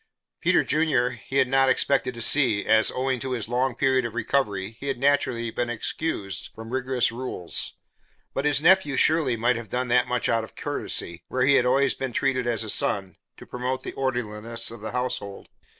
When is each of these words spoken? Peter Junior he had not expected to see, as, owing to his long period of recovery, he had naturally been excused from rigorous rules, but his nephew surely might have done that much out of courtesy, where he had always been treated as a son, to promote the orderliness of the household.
Peter 0.39 0.63
Junior 0.63 1.11
he 1.11 1.35
had 1.37 1.47
not 1.47 1.69
expected 1.69 2.15
to 2.15 2.23
see, 2.23 2.65
as, 2.65 2.89
owing 2.89 3.19
to 3.19 3.33
his 3.33 3.47
long 3.47 3.75
period 3.75 4.03
of 4.03 4.15
recovery, 4.15 4.71
he 4.79 4.87
had 4.87 4.97
naturally 4.97 5.51
been 5.51 5.69
excused 5.69 6.49
from 6.55 6.71
rigorous 6.71 7.11
rules, 7.11 7.73
but 8.33 8.43
his 8.43 8.63
nephew 8.63 8.95
surely 8.97 9.37
might 9.37 9.55
have 9.57 9.69
done 9.69 9.89
that 9.89 10.07
much 10.07 10.27
out 10.27 10.43
of 10.43 10.55
courtesy, 10.55 11.21
where 11.27 11.45
he 11.45 11.53
had 11.53 11.67
always 11.67 11.93
been 11.93 12.13
treated 12.13 12.47
as 12.47 12.63
a 12.63 12.69
son, 12.71 13.15
to 13.37 13.45
promote 13.45 13.83
the 13.83 13.93
orderliness 13.93 14.71
of 14.71 14.81
the 14.81 14.91
household. 14.91 15.47